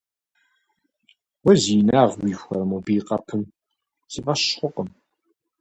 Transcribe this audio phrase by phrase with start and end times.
[1.43, 3.41] -Уэр зи инагъ уихуэрэ мобы и къэпым?
[4.11, 4.89] Си фӏэщ хъуркъым.